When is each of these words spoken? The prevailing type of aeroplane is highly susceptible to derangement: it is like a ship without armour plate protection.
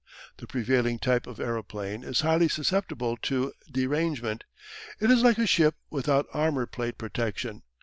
The 0.37 0.47
prevailing 0.47 0.97
type 0.97 1.27
of 1.27 1.39
aeroplane 1.39 2.03
is 2.03 2.21
highly 2.21 2.47
susceptible 2.47 3.17
to 3.17 3.53
derangement: 3.71 4.45
it 4.99 5.11
is 5.11 5.21
like 5.21 5.37
a 5.37 5.45
ship 5.45 5.75
without 5.91 6.25
armour 6.33 6.65
plate 6.65 6.97
protection. 6.97 7.61